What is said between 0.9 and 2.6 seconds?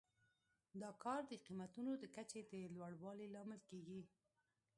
کار د قیمتونو د کچې د